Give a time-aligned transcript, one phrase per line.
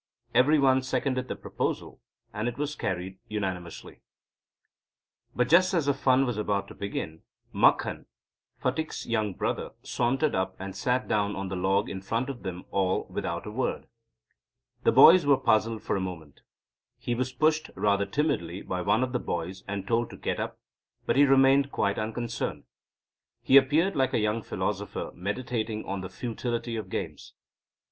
[0.33, 2.01] Every one seconded the proposal,
[2.33, 4.01] and it was carried unanimously.
[5.35, 7.21] But just as the fun was about to begin,
[7.53, 8.07] Makhan,
[8.59, 12.65] Phatik's younger brother, sauntered up, and sat down on the log in front of them
[12.71, 13.85] all without a word.
[14.85, 16.41] The boys were puzzled for a moment.
[16.97, 20.57] He was pushed, rather timidly, by one of the boys and told to get up
[21.05, 22.63] but he remained quite unconcerned.
[23.43, 27.35] He appeared like a young philosopher meditating on the futility of games.